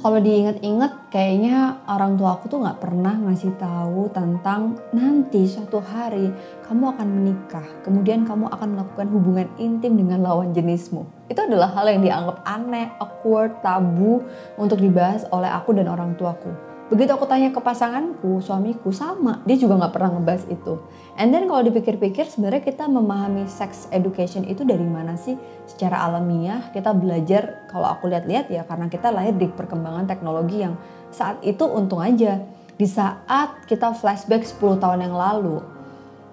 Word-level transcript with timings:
kalau 0.00 0.16
diingat-ingat 0.16 1.12
kayaknya 1.12 1.76
orang 1.84 2.16
tua 2.16 2.40
aku 2.40 2.48
tuh 2.48 2.64
nggak 2.64 2.80
pernah 2.80 3.12
ngasih 3.20 3.52
tahu 3.60 4.08
tentang 4.16 4.80
nanti 4.96 5.44
suatu 5.44 5.76
hari 5.76 6.32
kamu 6.64 6.96
akan 6.96 7.08
menikah, 7.20 7.66
kemudian 7.84 8.24
kamu 8.24 8.48
akan 8.48 8.80
melakukan 8.80 9.08
hubungan 9.12 9.48
intim 9.60 10.00
dengan 10.00 10.24
lawan 10.24 10.56
jenismu. 10.56 11.04
Itu 11.28 11.44
adalah 11.44 11.76
hal 11.76 11.92
yang 11.92 12.00
dianggap 12.00 12.40
aneh, 12.48 12.88
awkward, 12.96 13.60
tabu 13.60 14.24
untuk 14.56 14.80
dibahas 14.80 15.28
oleh 15.28 15.52
aku 15.52 15.76
dan 15.76 15.92
orang 15.92 16.16
tuaku. 16.16 16.69
Begitu 16.90 17.14
aku 17.14 17.22
tanya 17.30 17.54
ke 17.54 17.62
pasanganku, 17.62 18.42
suamiku 18.42 18.90
sama, 18.90 19.38
dia 19.46 19.54
juga 19.54 19.78
nggak 19.78 19.94
pernah 19.94 20.10
ngebahas 20.18 20.42
itu. 20.50 20.74
And 21.14 21.30
then 21.30 21.46
kalau 21.46 21.62
dipikir-pikir 21.70 22.26
sebenarnya 22.26 22.66
kita 22.66 22.90
memahami 22.90 23.46
sex 23.46 23.86
education 23.94 24.42
itu 24.42 24.66
dari 24.66 24.82
mana 24.82 25.14
sih? 25.14 25.38
Secara 25.70 26.02
alamiah 26.02 26.66
kita 26.74 26.90
belajar 26.90 27.70
kalau 27.70 27.94
aku 27.94 28.10
lihat-lihat 28.10 28.50
ya 28.50 28.66
karena 28.66 28.90
kita 28.90 29.14
lahir 29.14 29.38
di 29.38 29.46
perkembangan 29.46 30.10
teknologi 30.10 30.66
yang 30.66 30.74
saat 31.14 31.38
itu 31.46 31.62
untung 31.62 32.02
aja. 32.02 32.42
Di 32.74 32.90
saat 32.90 33.70
kita 33.70 33.94
flashback 33.94 34.42
10 34.42 34.82
tahun 34.82 35.06
yang 35.06 35.14
lalu, 35.14 35.62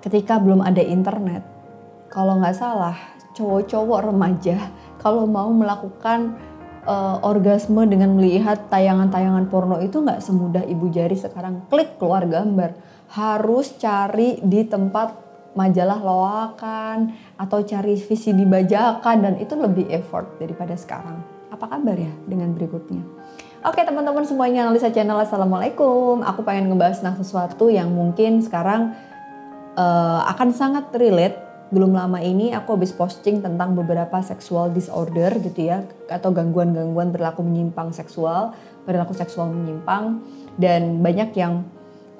ketika 0.02 0.42
belum 0.42 0.66
ada 0.66 0.81
internet, 0.81 1.45
kalau 2.09 2.42
nggak 2.42 2.58
salah 2.58 2.98
cowok-cowok 3.38 4.09
remaja 4.09 4.58
kalau 5.05 5.30
mau 5.30 5.53
melakukan 5.53 6.34
uh, 6.88 7.20
orgasme 7.22 7.84
dengan 7.86 8.16
melihat 8.16 8.72
tayangan-tayangan 8.72 9.52
porno 9.52 9.84
itu 9.84 10.00
nggak 10.00 10.23
semudah 10.23 10.64
ibu 10.64 10.88
jari 10.88 11.20
sekarang. 11.20 11.68
Klik 11.68 12.00
keluar 12.00 12.23
gambar. 12.23 12.73
Harus 13.08 13.76
cari 13.80 14.40
di 14.44 14.68
tempat 14.68 15.16
majalah 15.55 16.00
loakan 16.00 17.16
atau 17.36 17.64
cari 17.64 17.95
visi 17.95 18.31
dibajakan 18.31 19.16
dan 19.23 19.34
itu 19.39 19.53
lebih 19.56 19.88
effort 19.92 20.39
daripada 20.39 20.76
sekarang. 20.76 21.23
Apa 21.52 21.66
kabar 21.72 21.98
ya 21.98 22.14
dengan 22.28 22.52
berikutnya? 22.53 23.02
Oke 23.66 23.81
teman-teman 23.81 24.22
semuanya 24.23 24.70
analisa 24.70 24.94
channel 24.94 25.17
Assalamualaikum. 25.17 26.22
Aku 26.23 26.45
pengen 26.45 26.70
ngebahas 26.70 27.02
tentang 27.02 27.17
sesuatu 27.20 27.73
yang 27.73 27.89
mungkin 27.89 28.39
sekarang 28.45 28.94
uh, 29.73 30.22
akan 30.30 30.54
sangat 30.54 30.94
relate 30.94 31.47
belum 31.68 31.92
lama 31.92 32.23
ini 32.23 32.56
aku 32.56 32.80
habis 32.80 32.96
posting 32.96 33.44
tentang 33.44 33.76
beberapa 33.76 34.23
sexual 34.23 34.72
disorder 34.72 35.36
gitu 35.44 35.68
ya 35.68 35.84
atau 36.08 36.32
gangguan-gangguan 36.32 37.12
berlaku 37.12 37.44
menyimpang 37.44 37.92
seksual, 37.92 38.56
perilaku 38.88 39.12
seksual 39.12 39.52
menyimpang 39.52 40.23
dan 40.56 41.04
banyak 41.04 41.36
yang 41.36 41.68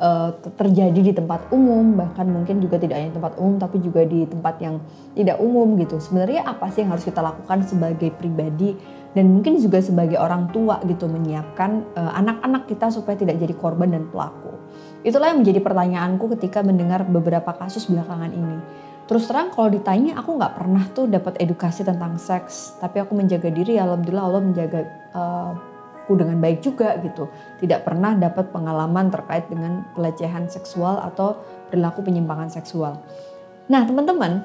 uh, 0.04 0.36
terjadi 0.60 1.00
di 1.00 1.14
tempat 1.16 1.48
umum 1.56 1.96
bahkan 1.96 2.28
mungkin 2.28 2.60
juga 2.60 2.76
tidak 2.76 3.00
hanya 3.00 3.14
tempat 3.16 3.34
umum 3.40 3.56
tapi 3.56 3.80
juga 3.80 4.04
di 4.04 4.28
tempat 4.28 4.56
yang 4.60 4.84
tidak 5.16 5.40
umum 5.40 5.80
gitu. 5.80 5.96
Sebenarnya 5.98 6.44
apa 6.44 6.68
sih 6.68 6.84
yang 6.84 6.92
harus 6.92 7.08
kita 7.08 7.24
lakukan 7.24 7.64
sebagai 7.64 8.12
pribadi 8.20 8.76
dan 9.16 9.32
mungkin 9.34 9.58
juga 9.58 9.80
sebagai 9.82 10.20
orang 10.20 10.52
tua 10.54 10.78
gitu 10.86 11.10
menyiapkan 11.10 11.82
eh, 11.96 12.12
anak-anak 12.22 12.64
uh, 12.64 12.68
kita 12.70 12.86
supaya 12.94 13.16
tidak 13.18 13.40
jadi 13.42 13.56
korban 13.56 13.90
dan 13.90 14.06
pelaku. 14.12 14.54
Itulah 15.02 15.32
yang 15.32 15.42
menjadi 15.42 15.64
pertanyaanku 15.64 16.36
ketika 16.38 16.62
mendengar 16.62 17.08
beberapa 17.08 17.50
kasus 17.56 17.88
belakangan 17.88 18.30
ini 18.30 18.58
Terus 19.08 19.24
terang 19.24 19.56
kalau 19.56 19.72
ditanya 19.72 20.20
aku 20.20 20.36
nggak 20.36 20.54
pernah 20.60 20.84
tuh 20.92 21.08
dapat 21.08 21.40
edukasi 21.40 21.88
tentang 21.88 22.20
seks, 22.20 22.76
tapi 22.84 23.00
aku 23.00 23.16
menjaga 23.16 23.48
diri, 23.48 23.80
alhamdulillah 23.80 24.26
Allah 24.28 24.44
menjaga 24.44 24.80
uh, 25.16 25.52
dengan 26.12 26.40
baik 26.40 26.64
juga 26.64 26.96
gitu. 27.00 27.32
Tidak 27.60 27.84
pernah 27.88 28.16
dapat 28.16 28.52
pengalaman 28.52 29.12
terkait 29.12 29.48
dengan 29.52 29.88
pelecehan 29.96 30.48
seksual 30.48 31.00
atau 31.04 31.40
perilaku 31.72 32.04
penyimpangan 32.04 32.52
seksual. 32.52 33.00
Nah 33.68 33.84
teman-teman, 33.84 34.40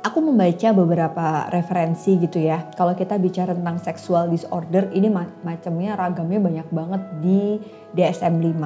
aku 0.00 0.24
membaca 0.24 0.68
beberapa 0.72 1.26
referensi 1.52 2.16
gitu 2.16 2.40
ya. 2.40 2.68
Kalau 2.72 2.96
kita 2.96 3.20
bicara 3.20 3.52
tentang 3.52 3.76
sexual 3.82 4.32
disorder, 4.32 4.88
ini 4.96 5.12
macamnya 5.44 5.98
ragamnya 5.98 6.40
banyak 6.40 6.68
banget 6.72 7.02
di 7.20 7.60
DSM-5. 7.92 8.60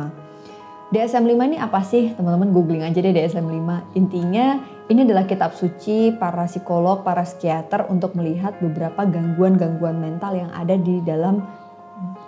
DSM-5 0.90 1.40
ini 1.54 1.58
apa 1.58 1.80
sih? 1.86 2.14
Teman-teman 2.18 2.50
googling 2.50 2.82
aja 2.82 2.98
deh 2.98 3.14
DSM-5. 3.14 3.94
Intinya 3.94 4.58
ini 4.90 5.06
adalah 5.06 5.22
kitab 5.22 5.54
suci 5.54 6.10
para 6.10 6.50
psikolog, 6.50 7.06
para 7.06 7.22
psikiater 7.22 7.86
untuk 7.86 8.18
melihat 8.18 8.58
beberapa 8.58 9.06
gangguan-gangguan 9.06 10.02
mental 10.02 10.34
yang 10.34 10.50
ada 10.50 10.74
di 10.74 10.98
dalam 11.06 11.46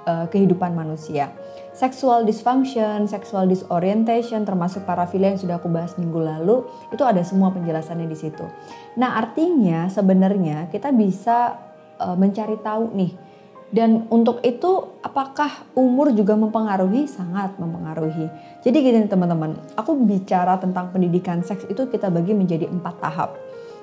uh, 0.07 0.31
kehidupan 0.31 0.71
manusia. 0.71 1.35
Sexual 1.75 2.23
dysfunction, 2.23 3.11
sexual 3.11 3.51
disorientation, 3.51 4.47
termasuk 4.47 4.87
parafilia 4.87 5.35
yang 5.35 5.43
sudah 5.43 5.59
aku 5.59 5.67
bahas 5.67 5.99
minggu 5.99 6.23
lalu, 6.23 6.63
itu 6.95 7.03
ada 7.03 7.27
semua 7.27 7.51
penjelasannya 7.51 8.07
di 8.07 8.15
situ. 8.15 8.47
Nah, 8.95 9.19
artinya 9.19 9.91
sebenarnya 9.91 10.71
kita 10.71 10.95
bisa 10.95 11.59
uh, 11.99 12.15
mencari 12.15 12.63
tahu 12.63 12.95
nih 12.95 13.32
dan 13.73 14.05
untuk 14.13 14.45
itu 14.45 15.01
apakah 15.01 15.65
umur 15.73 16.13
juga 16.13 16.37
mempengaruhi? 16.37 17.09
Sangat 17.09 17.57
mempengaruhi. 17.57 18.29
Jadi 18.61 18.77
gini 18.85 19.09
teman-teman, 19.09 19.57
aku 19.81 19.97
bicara 19.97 20.61
tentang 20.61 20.93
pendidikan 20.93 21.41
seks 21.41 21.65
itu 21.73 21.89
kita 21.89 22.13
bagi 22.13 22.37
menjadi 22.37 22.69
empat 22.69 23.01
tahap. 23.01 23.33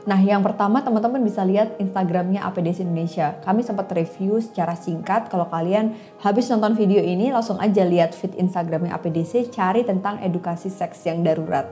Nah 0.05 0.22
yang 0.22 0.45
pertama 0.45 0.85
teman-teman 0.85 1.25
bisa 1.25 1.41
lihat 1.41 1.75
Instagramnya 1.81 2.45
APDC 2.45 2.85
Indonesia. 2.85 3.35
Kami 3.41 3.66
sempat 3.66 3.89
review 3.91 4.38
secara 4.39 4.77
singkat. 4.77 5.27
Kalau 5.27 5.50
kalian 5.50 5.97
habis 6.21 6.47
nonton 6.53 6.77
video 6.77 7.01
ini 7.01 7.33
langsung 7.33 7.57
aja 7.57 7.81
lihat 7.81 8.13
feed 8.13 8.38
Instagramnya 8.38 8.94
APDC, 8.94 9.50
cari 9.50 9.81
tentang 9.81 10.21
edukasi 10.21 10.69
seks 10.69 11.01
yang 11.09 11.25
darurat. 11.25 11.66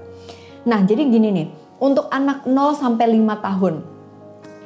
Nah 0.66 0.81
jadi 0.84 1.05
gini 1.05 1.29
nih, 1.31 1.47
untuk 1.78 2.09
anak 2.09 2.49
0 2.49 2.73
sampai 2.73 3.13
5 3.13 3.45
tahun, 3.45 3.97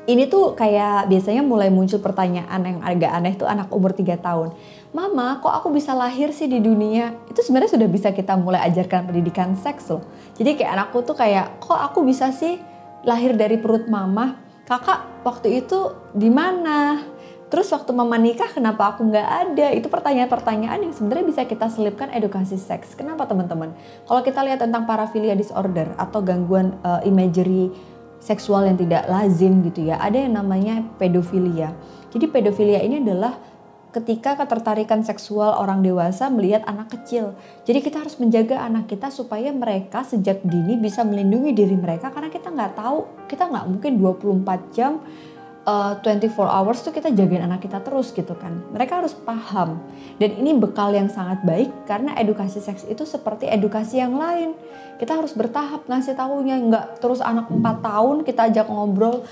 ini 0.10 0.26
tuh 0.26 0.58
kayak 0.58 1.06
biasanya 1.06 1.46
mulai 1.46 1.70
muncul 1.70 2.02
pertanyaan 2.02 2.62
yang 2.66 2.80
agak 2.82 3.12
aneh 3.14 3.34
tuh 3.38 3.46
anak 3.46 3.70
umur 3.70 3.94
3 3.94 4.18
tahun. 4.18 4.50
Mama, 4.92 5.38
kok 5.40 5.54
aku 5.54 5.70
bisa 5.70 5.94
lahir 5.94 6.34
sih 6.34 6.50
di 6.50 6.58
dunia? 6.58 7.14
Itu 7.30 7.46
sebenarnya 7.46 7.78
sudah 7.78 7.88
bisa 7.88 8.10
kita 8.10 8.34
mulai 8.34 8.66
ajarkan 8.66 9.08
pendidikan 9.08 9.54
seks 9.54 9.94
loh. 9.94 10.02
Jadi 10.36 10.58
kayak 10.58 10.72
anakku 10.74 11.06
tuh 11.06 11.14
kayak, 11.14 11.62
kok 11.62 11.78
aku 11.78 12.02
bisa 12.02 12.34
sih 12.34 12.58
lahir 13.06 13.38
dari 13.38 13.62
perut 13.62 13.86
mama? 13.86 14.42
Kakak 14.66 15.22
waktu 15.22 15.62
itu 15.62 15.94
di 16.18 16.34
mana? 16.34 17.06
Terus 17.52 17.68
waktu 17.76 17.92
mama 17.92 18.16
nikah 18.16 18.48
kenapa 18.48 18.96
aku 18.96 19.12
nggak 19.12 19.28
ada? 19.28 19.76
Itu 19.76 19.92
pertanyaan-pertanyaan 19.92 20.88
yang 20.88 20.94
sebenarnya 20.96 21.26
bisa 21.28 21.42
kita 21.44 21.68
selipkan 21.68 22.08
edukasi 22.16 22.56
seks. 22.56 22.96
Kenapa 22.96 23.28
teman-teman? 23.28 23.76
Kalau 24.08 24.24
kita 24.24 24.40
lihat 24.40 24.64
tentang 24.64 24.88
parafilia 24.88 25.36
disorder 25.36 25.92
atau 26.00 26.24
gangguan 26.24 26.80
uh, 26.80 27.04
imagery 27.04 27.68
seksual 28.22 28.70
yang 28.70 28.78
tidak 28.78 29.10
lazim 29.10 29.66
gitu 29.66 29.90
ya. 29.90 29.98
Ada 29.98 30.24
yang 30.30 30.38
namanya 30.38 30.86
pedofilia. 31.02 31.74
Jadi 32.14 32.30
pedofilia 32.30 32.80
ini 32.86 33.02
adalah 33.02 33.36
ketika 33.92 34.40
ketertarikan 34.40 35.04
seksual 35.04 35.52
orang 35.60 35.84
dewasa 35.84 36.32
melihat 36.32 36.64
anak 36.64 36.96
kecil. 36.96 37.36
Jadi 37.68 37.84
kita 37.84 38.00
harus 38.00 38.16
menjaga 38.24 38.64
anak 38.64 38.88
kita 38.88 39.12
supaya 39.12 39.52
mereka 39.52 40.08
sejak 40.08 40.40
dini 40.48 40.80
bisa 40.80 41.04
melindungi 41.04 41.52
diri 41.52 41.76
mereka 41.76 42.08
karena 42.08 42.32
kita 42.32 42.48
nggak 42.56 42.80
tahu, 42.80 43.28
kita 43.28 43.52
nggak 43.52 43.66
mungkin 43.68 43.92
24 44.00 44.72
jam 44.72 45.04
uh, 45.66 45.98
eh, 46.02 46.18
24 46.18 46.38
hours 46.38 46.82
tuh 46.82 46.94
kita 46.94 47.14
jagain 47.14 47.46
anak 47.46 47.66
kita 47.66 47.82
terus 47.82 48.10
gitu 48.14 48.34
kan. 48.38 48.62
Mereka 48.74 49.04
harus 49.04 49.14
paham. 49.14 49.82
Dan 50.18 50.38
ini 50.38 50.58
bekal 50.58 50.94
yang 50.94 51.10
sangat 51.10 51.42
baik 51.46 51.70
karena 51.86 52.18
edukasi 52.18 52.62
seks 52.62 52.86
itu 52.86 53.06
seperti 53.06 53.50
edukasi 53.50 54.02
yang 54.02 54.18
lain. 54.18 54.58
Kita 54.98 55.18
harus 55.18 55.34
bertahap 55.34 55.90
ngasih 55.90 56.14
tahunya 56.14 56.56
nggak 56.70 56.86
terus 57.02 57.22
anak 57.26 57.50
4 57.50 57.82
tahun 57.82 58.16
kita 58.22 58.54
ajak 58.54 58.68
ngobrol 58.70 59.26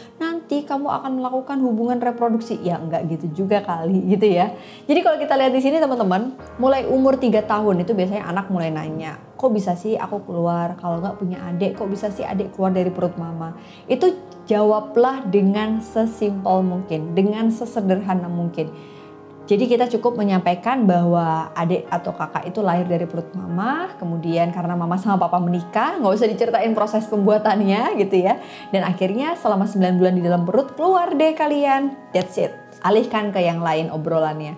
nanti 0.49 0.65
kamu 0.65 0.89
akan 0.89 1.21
melakukan 1.21 1.61
hubungan 1.61 2.01
reproduksi. 2.01 2.57
Ya 2.65 2.81
nggak 2.81 3.05
gitu 3.13 3.45
juga 3.45 3.61
kali 3.61 4.01
gitu 4.17 4.33
ya. 4.33 4.49
Jadi 4.89 5.05
kalau 5.05 5.21
kita 5.21 5.37
lihat 5.37 5.53
di 5.53 5.61
sini 5.61 5.77
teman-teman, 5.77 6.33
mulai 6.57 6.89
umur 6.89 7.21
3 7.21 7.45
tahun 7.45 7.85
itu 7.85 7.93
biasanya 7.93 8.25
anak 8.25 8.49
mulai 8.49 8.73
nanya, 8.73 9.21
kok 9.37 9.53
bisa 9.53 9.77
sih 9.77 9.93
aku 9.93 10.25
keluar 10.25 10.73
kalau 10.81 11.05
nggak 11.05 11.21
punya 11.21 11.37
adik, 11.53 11.77
kok 11.77 11.85
bisa 11.85 12.09
sih 12.09 12.25
adik 12.25 12.57
keluar 12.57 12.73
dari 12.73 12.89
perut 12.89 13.13
mama. 13.21 13.53
Itu 13.85 14.17
jawablah 14.49 15.29
dengan 15.29 15.85
sesimpel 15.85 16.65
mungkin, 16.65 17.13
dengan 17.13 17.53
sesederhana 17.53 18.25
mungkin. 18.25 18.73
Jadi 19.49 19.65
kita 19.65 19.89
cukup 19.89 20.13
menyampaikan 20.13 20.85
bahwa 20.85 21.49
adik 21.57 21.89
atau 21.89 22.13
kakak 22.13 22.53
itu 22.53 22.61
lahir 22.61 22.85
dari 22.85 23.09
perut 23.09 23.33
mama, 23.33 23.89
kemudian 23.97 24.53
karena 24.53 24.77
mama 24.77 24.93
sama 25.01 25.17
papa 25.17 25.41
menikah, 25.41 25.97
nggak 25.97 26.13
usah 26.21 26.29
diceritain 26.29 26.69
proses 26.77 27.09
pembuatannya 27.09 27.97
gitu 27.97 28.29
ya. 28.29 28.37
Dan 28.69 28.85
akhirnya 28.85 29.33
selama 29.41 29.65
9 29.65 29.97
bulan 29.97 30.13
di 30.13 30.21
dalam 30.21 30.45
perut 30.45 30.77
keluar 30.77 31.17
deh 31.17 31.33
kalian. 31.33 31.97
That's 32.13 32.37
it. 32.37 32.53
Alihkan 32.85 33.33
ke 33.33 33.41
yang 33.41 33.65
lain 33.65 33.89
obrolannya. 33.89 34.53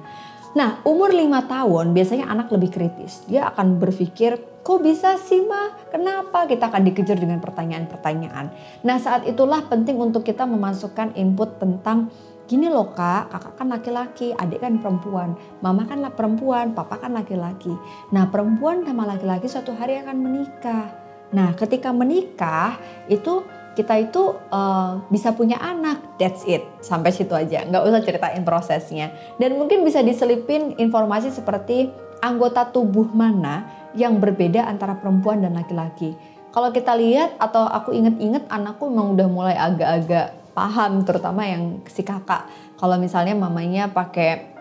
Nah, 0.60 0.84
umur 0.84 1.16
5 1.16 1.24
tahun 1.48 1.96
biasanya 1.96 2.28
anak 2.28 2.52
lebih 2.52 2.76
kritis. 2.76 3.24
Dia 3.32 3.48
akan 3.48 3.80
berpikir, 3.80 4.60
kok 4.60 4.84
bisa 4.84 5.16
sih 5.16 5.40
mah? 5.48 5.88
Kenapa? 5.88 6.44
Kita 6.52 6.68
akan 6.68 6.84
dikejar 6.92 7.16
dengan 7.16 7.40
pertanyaan-pertanyaan. 7.40 8.52
Nah, 8.84 9.00
saat 9.00 9.24
itulah 9.24 9.64
penting 9.72 9.96
untuk 9.96 10.28
kita 10.28 10.44
memasukkan 10.44 11.16
input 11.16 11.64
tentang 11.64 12.12
gini 12.52 12.68
loh 12.68 12.92
kak, 12.92 13.32
kakak 13.32 13.54
kan 13.56 13.68
laki-laki, 13.72 14.36
adik 14.36 14.60
kan 14.60 14.76
perempuan, 14.84 15.40
mama 15.64 15.88
kan 15.88 16.04
perempuan, 16.12 16.76
papa 16.76 17.00
kan 17.00 17.16
laki-laki. 17.16 17.72
Nah 18.12 18.28
perempuan 18.28 18.84
sama 18.84 19.08
laki-laki 19.08 19.48
suatu 19.48 19.72
hari 19.72 19.96
akan 20.04 20.20
menikah. 20.20 20.92
Nah 21.32 21.56
ketika 21.56 21.96
menikah 21.96 22.76
itu 23.08 23.48
kita 23.72 24.04
itu 24.04 24.36
uh, 24.52 25.00
bisa 25.08 25.32
punya 25.32 25.56
anak, 25.64 26.20
that's 26.20 26.44
it, 26.44 26.60
sampai 26.84 27.16
situ 27.16 27.32
aja, 27.32 27.64
nggak 27.64 27.88
usah 27.88 28.04
ceritain 28.04 28.44
prosesnya. 28.44 29.16
Dan 29.40 29.56
mungkin 29.56 29.88
bisa 29.88 30.04
diselipin 30.04 30.76
informasi 30.76 31.32
seperti 31.32 31.88
anggota 32.20 32.68
tubuh 32.68 33.08
mana 33.16 33.64
yang 33.96 34.20
berbeda 34.20 34.68
antara 34.68 35.00
perempuan 35.00 35.40
dan 35.40 35.56
laki-laki. 35.56 36.20
Kalau 36.52 36.68
kita 36.76 37.00
lihat 37.00 37.40
atau 37.40 37.64
aku 37.64 37.96
inget-inget 37.96 38.44
anakku 38.52 38.92
memang 38.92 39.16
udah 39.16 39.28
mulai 39.32 39.56
agak-agak 39.56 40.41
paham, 40.52 41.04
terutama 41.08 41.48
yang 41.48 41.80
si 41.88 42.04
kakak. 42.04 42.48
Kalau 42.78 42.96
misalnya 42.98 43.34
mamanya 43.34 43.90
pakai 43.90 44.52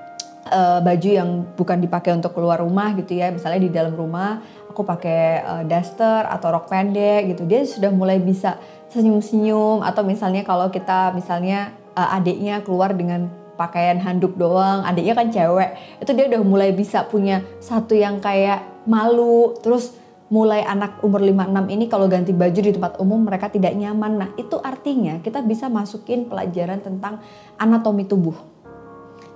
uh, 0.49 0.81
baju 0.81 1.09
yang 1.09 1.31
bukan 1.57 1.79
dipakai 1.81 2.17
untuk 2.17 2.33
keluar 2.33 2.63
rumah 2.63 2.95
gitu 2.97 3.19
ya, 3.19 3.29
misalnya 3.29 3.61
di 3.61 3.71
dalam 3.71 3.95
rumah 3.95 4.41
aku 4.71 4.87
pakai 4.87 5.23
uh, 5.43 5.63
daster 5.67 6.27
atau 6.31 6.55
rok 6.55 6.71
pendek 6.71 7.35
gitu, 7.35 7.43
dia 7.45 7.67
sudah 7.67 7.91
mulai 7.91 8.23
bisa 8.23 8.57
senyum-senyum 8.91 9.83
atau 9.83 10.03
misalnya 10.03 10.43
kalau 10.43 10.71
kita 10.71 11.15
misalnya 11.15 11.75
uh, 11.95 12.17
adiknya 12.17 12.63
keluar 12.63 12.95
dengan 12.95 13.29
pakaian 13.61 14.01
handuk 14.01 14.41
doang, 14.41 14.89
adiknya 14.89 15.13
kan 15.13 15.29
cewek, 15.29 15.77
itu 16.01 16.11
dia 16.17 16.33
udah 16.33 16.41
mulai 16.41 16.73
bisa 16.73 17.05
punya 17.05 17.45
satu 17.61 17.93
yang 17.93 18.17
kayak 18.17 18.65
malu, 18.89 19.53
terus 19.61 20.00
mulai 20.31 20.63
anak 20.63 21.03
umur 21.03 21.19
5-6 21.19 21.75
ini 21.75 21.85
kalau 21.91 22.07
ganti 22.07 22.31
baju 22.31 22.61
di 22.63 22.71
tempat 22.71 23.03
umum 23.03 23.27
mereka 23.27 23.51
tidak 23.51 23.75
nyaman. 23.75 24.13
Nah 24.15 24.29
itu 24.39 24.57
artinya 24.63 25.19
kita 25.19 25.43
bisa 25.43 25.67
masukin 25.67 26.31
pelajaran 26.31 26.79
tentang 26.79 27.19
anatomi 27.59 28.07
tubuh. 28.07 28.39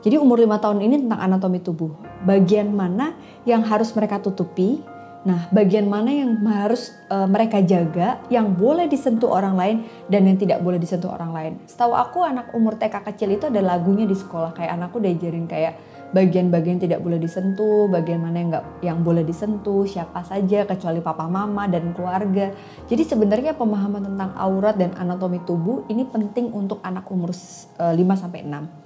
Jadi 0.06 0.16
umur 0.20 0.38
5 0.38 0.62
tahun 0.62 0.78
ini 0.86 0.96
tentang 1.04 1.20
anatomi 1.20 1.58
tubuh. 1.58 1.90
Bagian 2.22 2.70
mana 2.70 3.18
yang 3.42 3.66
harus 3.66 3.90
mereka 3.92 4.22
tutupi, 4.22 4.78
Nah, 5.24 5.48
bagian 5.48 5.88
mana 5.88 6.12
yang 6.12 6.36
harus 6.44 6.92
uh, 7.08 7.24
mereka 7.24 7.64
jaga, 7.64 8.20
yang 8.28 8.52
boleh 8.52 8.84
disentuh 8.84 9.32
orang 9.32 9.56
lain 9.56 9.76
dan 10.12 10.28
yang 10.28 10.36
tidak 10.36 10.60
boleh 10.60 10.76
disentuh 10.76 11.16
orang 11.16 11.32
lain. 11.32 11.52
Setahu 11.64 11.96
aku 11.96 12.20
anak 12.20 12.52
umur 12.52 12.76
TK 12.76 13.00
kecil 13.08 13.32
itu 13.32 13.48
ada 13.48 13.64
lagunya 13.64 14.04
di 14.04 14.12
sekolah 14.12 14.52
kayak 14.52 14.76
anakku 14.76 15.00
diajarin 15.00 15.48
kayak 15.48 15.80
bagian-bagian 16.12 16.76
tidak 16.76 17.00
boleh 17.00 17.16
disentuh, 17.16 17.88
bagian 17.88 18.20
mana 18.20 18.36
yang 18.36 18.48
nggak 18.52 18.66
yang 18.84 18.98
boleh 19.00 19.24
disentuh, 19.24 19.88
siapa 19.88 20.22
saja 20.28 20.68
kecuali 20.68 21.00
papa 21.00 21.24
mama 21.24 21.66
dan 21.72 21.96
keluarga. 21.96 22.52
Jadi 22.84 23.02
sebenarnya 23.02 23.56
pemahaman 23.56 24.04
tentang 24.04 24.30
aurat 24.36 24.76
dan 24.76 24.92
anatomi 24.94 25.40
tubuh 25.42 25.88
ini 25.88 26.04
penting 26.04 26.52
untuk 26.52 26.84
anak 26.84 27.08
umur 27.08 27.32
uh, 27.32 27.96
5 27.96 27.96
sampai 28.20 28.44
6. 28.44 28.83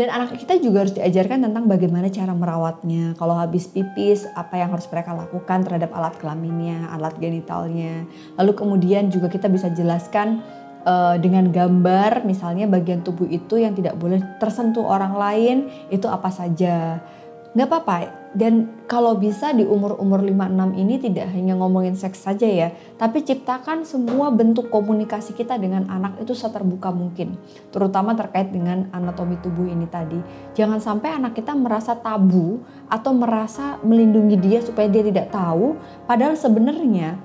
Dan 0.00 0.08
anak 0.08 0.32
kita 0.32 0.56
juga 0.56 0.80
harus 0.80 0.96
diajarkan 0.96 1.44
tentang 1.44 1.68
bagaimana 1.68 2.08
cara 2.08 2.32
merawatnya. 2.32 3.12
Kalau 3.20 3.36
habis 3.36 3.68
pipis, 3.68 4.24
apa 4.32 4.56
yang 4.56 4.72
harus 4.72 4.88
mereka 4.88 5.12
lakukan 5.12 5.60
terhadap 5.60 5.92
alat 5.92 6.16
kelaminnya, 6.16 6.88
alat 6.88 7.20
genitalnya. 7.20 8.08
Lalu 8.40 8.52
kemudian 8.56 9.12
juga 9.12 9.28
kita 9.28 9.52
bisa 9.52 9.68
jelaskan 9.68 10.40
uh, 10.88 11.20
dengan 11.20 11.52
gambar, 11.52 12.24
misalnya 12.24 12.64
bagian 12.64 13.04
tubuh 13.04 13.28
itu 13.28 13.60
yang 13.60 13.76
tidak 13.76 14.00
boleh 14.00 14.24
tersentuh 14.40 14.88
orang 14.88 15.12
lain, 15.12 15.56
itu 15.92 16.08
apa 16.08 16.32
saja. 16.32 17.04
Nggak 17.50 17.66
apa-apa, 17.66 17.96
dan 18.30 18.70
kalau 18.86 19.18
bisa 19.18 19.50
di 19.50 19.66
umur-umur 19.66 20.22
5-6 20.22 20.70
ini 20.78 21.02
tidak 21.02 21.34
hanya 21.34 21.58
ngomongin 21.58 21.98
seks 21.98 22.22
saja 22.22 22.46
ya, 22.46 22.70
tapi 22.94 23.26
ciptakan 23.26 23.82
semua 23.82 24.30
bentuk 24.30 24.70
komunikasi 24.70 25.34
kita 25.34 25.58
dengan 25.58 25.90
anak 25.90 26.22
itu 26.22 26.30
seterbuka 26.30 26.94
mungkin. 26.94 27.34
Terutama 27.74 28.14
terkait 28.14 28.54
dengan 28.54 28.86
anatomi 28.94 29.34
tubuh 29.42 29.66
ini 29.66 29.90
tadi. 29.90 30.22
Jangan 30.54 30.78
sampai 30.78 31.10
anak 31.10 31.34
kita 31.34 31.50
merasa 31.58 31.98
tabu 31.98 32.62
atau 32.86 33.10
merasa 33.18 33.82
melindungi 33.82 34.38
dia 34.38 34.62
supaya 34.62 34.86
dia 34.86 35.02
tidak 35.02 35.34
tahu, 35.34 35.74
padahal 36.06 36.38
sebenarnya 36.38 37.18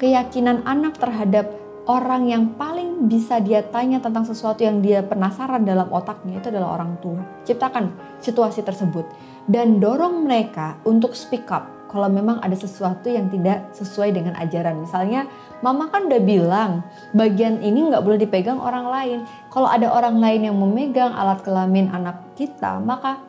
keyakinan 0.00 0.64
anak 0.64 0.96
terhadap 0.96 1.65
orang 1.86 2.26
yang 2.26 2.44
paling 2.58 3.06
bisa 3.06 3.38
dia 3.38 3.62
tanya 3.62 4.02
tentang 4.02 4.26
sesuatu 4.26 4.66
yang 4.66 4.82
dia 4.82 5.06
penasaran 5.06 5.62
dalam 5.62 5.86
otaknya 5.94 6.42
itu 6.42 6.50
adalah 6.50 6.78
orang 6.78 6.98
tua. 6.98 7.22
Ciptakan 7.46 7.94
situasi 8.18 8.66
tersebut 8.66 9.06
dan 9.46 9.78
dorong 9.78 10.26
mereka 10.26 10.82
untuk 10.82 11.14
speak 11.14 11.46
up 11.54 11.76
kalau 11.86 12.10
memang 12.10 12.42
ada 12.42 12.58
sesuatu 12.58 13.06
yang 13.06 13.30
tidak 13.30 13.70
sesuai 13.70 14.10
dengan 14.10 14.34
ajaran. 14.34 14.82
Misalnya, 14.82 15.30
mama 15.62 15.86
kan 15.86 16.10
udah 16.10 16.22
bilang 16.26 16.82
bagian 17.14 17.62
ini 17.62 17.86
nggak 17.86 18.02
boleh 18.02 18.18
dipegang 18.18 18.58
orang 18.58 18.90
lain. 18.90 19.18
Kalau 19.54 19.70
ada 19.70 19.86
orang 19.94 20.18
lain 20.18 20.50
yang 20.50 20.56
memegang 20.58 21.14
alat 21.14 21.40
kelamin 21.46 21.86
anak 21.94 22.18
kita, 22.34 22.82
maka 22.82 23.22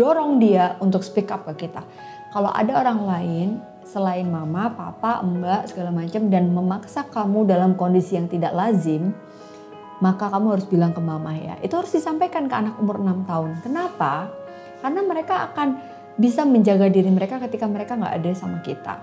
dorong 0.00 0.40
dia 0.40 0.80
untuk 0.80 1.04
speak 1.04 1.28
up 1.28 1.44
ke 1.52 1.68
kita. 1.68 1.84
Kalau 2.32 2.48
ada 2.48 2.80
orang 2.80 3.00
lain 3.04 3.48
selain 3.96 4.28
mama, 4.28 4.68
papa, 4.76 5.24
mbak, 5.24 5.72
segala 5.72 5.88
macam 5.88 6.28
dan 6.28 6.52
memaksa 6.52 7.08
kamu 7.08 7.48
dalam 7.48 7.72
kondisi 7.80 8.20
yang 8.20 8.28
tidak 8.28 8.52
lazim, 8.52 9.16
maka 10.04 10.28
kamu 10.28 10.52
harus 10.52 10.68
bilang 10.68 10.92
ke 10.92 11.00
mama 11.00 11.32
ya. 11.32 11.56
Itu 11.64 11.80
harus 11.80 11.96
disampaikan 11.96 12.44
ke 12.44 12.52
anak 12.52 12.76
umur 12.76 13.00
6 13.00 13.24
tahun. 13.24 13.50
Kenapa? 13.64 14.28
Karena 14.84 15.00
mereka 15.00 15.48
akan 15.48 15.80
bisa 16.20 16.44
menjaga 16.44 16.92
diri 16.92 17.08
mereka 17.08 17.40
ketika 17.40 17.64
mereka 17.64 17.96
nggak 17.96 18.20
ada 18.20 18.30
sama 18.36 18.60
kita. 18.60 19.00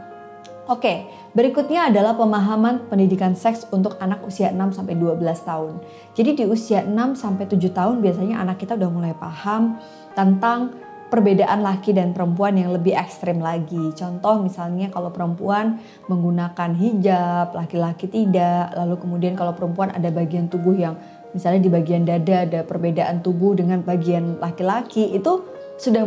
Oke, 0.70 1.10
berikutnya 1.34 1.90
adalah 1.90 2.14
pemahaman 2.14 2.88
pendidikan 2.88 3.34
seks 3.34 3.66
untuk 3.74 3.98
anak 3.98 4.22
usia 4.24 4.54
6 4.54 4.78
sampai 4.78 4.94
12 4.94 5.20
tahun. 5.42 5.82
Jadi 6.14 6.30
di 6.38 6.44
usia 6.46 6.86
6 6.86 7.18
sampai 7.18 7.50
7 7.50 7.74
tahun 7.74 8.00
biasanya 8.00 8.46
anak 8.46 8.62
kita 8.62 8.78
udah 8.78 8.92
mulai 8.94 9.12
paham 9.18 9.82
tentang 10.14 10.72
perbedaan 11.14 11.62
laki 11.62 11.94
dan 11.94 12.10
perempuan 12.10 12.58
yang 12.58 12.74
lebih 12.74 12.98
ekstrim 12.98 13.38
lagi. 13.38 13.94
Contoh 13.94 14.42
misalnya 14.42 14.90
kalau 14.90 15.14
perempuan 15.14 15.78
menggunakan 16.10 16.74
hijab, 16.74 17.54
laki-laki 17.54 18.10
tidak. 18.10 18.74
Lalu 18.74 18.98
kemudian 18.98 19.38
kalau 19.38 19.54
perempuan 19.54 19.94
ada 19.94 20.10
bagian 20.10 20.50
tubuh 20.50 20.74
yang 20.74 20.98
misalnya 21.38 21.62
di 21.62 21.70
bagian 21.70 22.02
dada 22.02 22.50
ada 22.50 22.66
perbedaan 22.66 23.22
tubuh 23.22 23.54
dengan 23.54 23.86
bagian 23.86 24.42
laki-laki 24.42 25.14
itu 25.14 25.46
sudah 25.78 26.02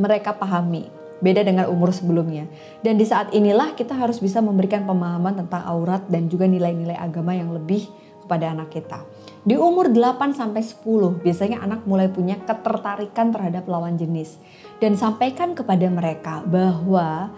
mereka 0.00 0.32
pahami. 0.32 0.88
Beda 1.20 1.44
dengan 1.44 1.68
umur 1.68 1.92
sebelumnya. 1.92 2.48
Dan 2.80 2.96
di 2.96 3.04
saat 3.04 3.36
inilah 3.36 3.76
kita 3.76 3.92
harus 3.92 4.20
bisa 4.24 4.40
memberikan 4.40 4.88
pemahaman 4.88 5.36
tentang 5.36 5.68
aurat 5.68 6.00
dan 6.08 6.32
juga 6.32 6.48
nilai-nilai 6.48 6.96
agama 6.96 7.36
yang 7.36 7.52
lebih 7.52 7.88
kepada 8.26 8.50
anak 8.50 8.74
kita. 8.74 9.06
Di 9.46 9.54
umur 9.54 9.94
8 9.94 10.34
sampai 10.34 10.58
10 10.58 11.22
biasanya 11.22 11.62
anak 11.62 11.86
mulai 11.86 12.10
punya 12.10 12.34
ketertarikan 12.42 13.30
terhadap 13.30 13.70
lawan 13.70 13.94
jenis 13.94 14.42
dan 14.82 14.98
sampaikan 14.98 15.54
kepada 15.54 15.86
mereka 15.86 16.42
bahwa 16.42 17.30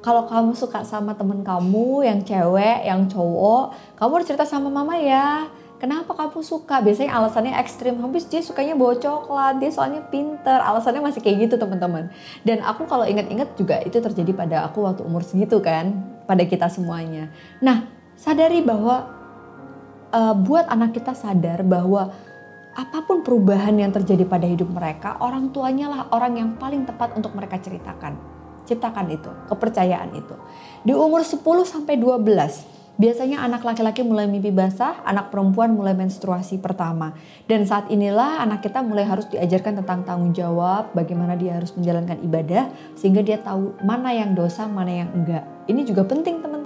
kalau 0.00 0.24
kamu 0.28 0.56
suka 0.56 0.84
sama 0.84 1.12
temen 1.12 1.44
kamu 1.44 2.04
yang 2.04 2.20
cewek, 2.24 2.88
yang 2.88 3.04
cowok, 3.08 3.72
kamu 4.00 4.10
harus 4.16 4.26
cerita 4.28 4.44
sama 4.48 4.72
mama 4.72 4.96
ya. 4.96 5.48
Kenapa 5.80 6.12
kamu 6.12 6.44
suka? 6.44 6.84
Biasanya 6.84 7.16
alasannya 7.16 7.56
ekstrim. 7.56 7.96
Habis 8.04 8.28
dia 8.28 8.44
sukanya 8.44 8.76
bawa 8.76 9.00
coklat, 9.00 9.64
dia 9.64 9.72
soalnya 9.72 10.04
pinter. 10.12 10.60
Alasannya 10.60 11.00
masih 11.00 11.24
kayak 11.24 11.48
gitu 11.48 11.56
teman-teman. 11.56 12.12
Dan 12.44 12.60
aku 12.60 12.84
kalau 12.84 13.08
ingat-ingat 13.08 13.56
juga 13.56 13.80
itu 13.80 13.96
terjadi 13.96 14.36
pada 14.36 14.68
aku 14.68 14.84
waktu 14.84 15.00
umur 15.04 15.24
segitu 15.24 15.56
kan. 15.64 15.96
Pada 16.28 16.44
kita 16.44 16.68
semuanya. 16.68 17.32
Nah 17.64 17.88
sadari 18.12 18.60
bahwa 18.60 19.19
uh, 20.10 20.34
buat 20.34 20.66
anak 20.68 20.98
kita 20.98 21.14
sadar 21.14 21.62
bahwa 21.62 22.10
apa 22.70 22.98
pun 23.02 23.26
perubahan 23.26 23.74
yang 23.74 23.90
terjadi 23.90 24.22
pada 24.26 24.46
hidup 24.46 24.70
mereka, 24.70 25.18
orang 25.18 25.50
tuanya 25.50 25.90
lah 25.90 26.02
orang 26.14 26.38
yang 26.38 26.50
paling 26.54 26.86
tepat 26.86 27.14
untuk 27.18 27.34
mereka 27.34 27.58
ceritakan. 27.58 28.14
Ciptakan 28.62 29.10
itu, 29.10 29.30
kepercayaan 29.50 30.14
itu. 30.14 30.36
Di 30.86 30.94
umur 30.94 31.26
10 31.26 31.42
sampai 31.66 31.98
12, 31.98 32.80
Biasanya 33.00 33.40
anak 33.40 33.64
laki-laki 33.64 34.04
mulai 34.04 34.28
mimpi 34.28 34.52
basah, 34.52 35.00
anak 35.08 35.32
perempuan 35.32 35.72
mulai 35.72 35.96
menstruasi 35.96 36.60
pertama. 36.60 37.16
Dan 37.48 37.64
saat 37.64 37.88
inilah 37.88 38.44
anak 38.44 38.60
kita 38.60 38.84
mulai 38.84 39.08
harus 39.08 39.24
diajarkan 39.32 39.80
tentang 39.80 40.04
tanggung 40.04 40.36
jawab, 40.36 40.92
bagaimana 40.92 41.32
dia 41.32 41.56
harus 41.56 41.72
menjalankan 41.72 42.20
ibadah, 42.20 42.68
sehingga 43.00 43.24
dia 43.24 43.40
tahu 43.40 43.72
mana 43.80 44.12
yang 44.12 44.36
dosa, 44.36 44.68
mana 44.68 44.92
yang 44.92 45.08
enggak. 45.16 45.48
Ini 45.64 45.80
juga 45.88 46.04
penting 46.04 46.44
teman-teman, 46.44 46.59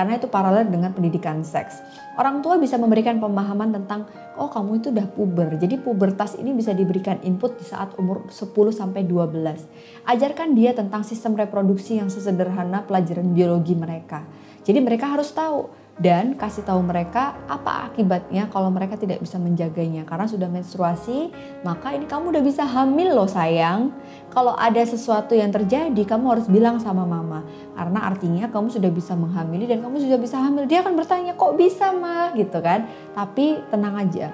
karena 0.00 0.16
itu 0.16 0.32
paralel 0.32 0.64
dengan 0.72 0.96
pendidikan 0.96 1.44
seks. 1.44 1.84
Orang 2.16 2.40
tua 2.40 2.56
bisa 2.56 2.80
memberikan 2.80 3.20
pemahaman 3.20 3.68
tentang, 3.68 4.08
oh 4.40 4.48
kamu 4.48 4.80
itu 4.80 4.88
udah 4.88 5.04
puber. 5.12 5.60
Jadi 5.60 5.76
pubertas 5.76 6.40
ini 6.40 6.56
bisa 6.56 6.72
diberikan 6.72 7.20
input 7.20 7.60
di 7.60 7.68
saat 7.68 7.92
umur 8.00 8.24
10 8.32 8.48
sampai 8.72 9.04
12. 9.04 10.08
Ajarkan 10.08 10.56
dia 10.56 10.72
tentang 10.72 11.04
sistem 11.04 11.36
reproduksi 11.36 12.00
yang 12.00 12.08
sesederhana 12.08 12.80
pelajaran 12.88 13.36
biologi 13.36 13.76
mereka 13.76 14.24
jadi 14.64 14.78
mereka 14.80 15.16
harus 15.16 15.32
tahu 15.32 15.72
dan 16.00 16.32
kasih 16.32 16.64
tahu 16.64 16.80
mereka 16.80 17.36
apa 17.44 17.92
akibatnya 17.92 18.48
kalau 18.48 18.72
mereka 18.72 18.96
tidak 18.96 19.20
bisa 19.20 19.36
menjaganya 19.36 20.08
karena 20.08 20.24
sudah 20.24 20.48
menstruasi 20.48 21.28
maka 21.60 21.92
ini 21.92 22.08
kamu 22.08 22.32
udah 22.32 22.44
bisa 22.44 22.64
hamil 22.64 23.12
loh 23.12 23.28
sayang 23.28 23.92
kalau 24.30 24.54
ada 24.54 24.80
sesuatu 24.86 25.34
yang 25.34 25.50
terjadi 25.50 26.02
kamu 26.06 26.38
harus 26.38 26.46
bilang 26.46 26.78
sama 26.78 27.02
mama 27.02 27.42
karena 27.74 28.06
artinya 28.06 28.46
kamu 28.48 28.70
sudah 28.70 28.90
bisa 28.90 29.18
menghamili 29.18 29.66
dan 29.66 29.82
kamu 29.82 30.00
sudah 30.00 30.18
bisa 30.18 30.38
hamil 30.38 30.64
dia 30.64 30.80
akan 30.80 30.94
bertanya 30.94 31.34
kok 31.34 31.58
bisa 31.58 31.90
mah 31.90 32.32
gitu 32.38 32.62
kan 32.62 32.86
tapi 33.12 33.58
tenang 33.68 33.98
aja 33.98 34.30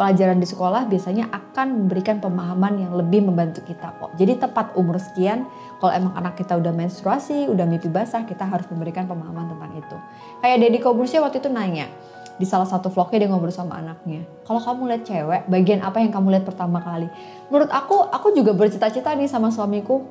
pelajaran 0.00 0.40
di 0.40 0.48
sekolah 0.48 0.88
biasanya 0.88 1.28
akan 1.28 1.84
memberikan 1.84 2.24
pemahaman 2.24 2.80
yang 2.80 2.92
lebih 2.96 3.20
membantu 3.20 3.60
kita 3.68 3.92
kok. 4.00 4.16
Jadi 4.16 4.40
tepat 4.40 4.72
umur 4.72 4.96
sekian, 4.96 5.44
kalau 5.76 5.92
emang 5.92 6.16
anak 6.16 6.40
kita 6.40 6.56
udah 6.56 6.72
menstruasi, 6.72 7.50
udah 7.52 7.68
mimpi 7.68 7.92
basah, 7.92 8.24
kita 8.24 8.48
harus 8.48 8.64
memberikan 8.72 9.04
pemahaman 9.04 9.52
tentang 9.52 9.76
itu. 9.76 9.96
Kayak 10.40 10.56
Deddy 10.64 10.80
Kobursya 10.80 11.20
waktu 11.20 11.44
itu 11.44 11.52
nanya, 11.52 11.92
di 12.40 12.48
salah 12.48 12.64
satu 12.64 12.88
vlognya 12.88 13.22
dia 13.22 13.28
ngobrol 13.28 13.52
sama 13.52 13.76
anaknya. 13.76 14.24
Kalau 14.48 14.56
kamu 14.64 14.88
lihat 14.88 15.02
cewek, 15.04 15.42
bagian 15.52 15.84
apa 15.84 16.00
yang 16.00 16.08
kamu 16.08 16.32
lihat 16.32 16.48
pertama 16.48 16.80
kali? 16.80 17.12
Menurut 17.52 17.68
aku, 17.68 18.08
aku 18.08 18.32
juga 18.32 18.56
bercita-cita 18.56 19.12
nih 19.12 19.28
sama 19.28 19.52
suamiku. 19.52 20.08